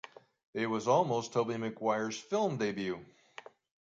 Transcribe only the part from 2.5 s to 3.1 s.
debut.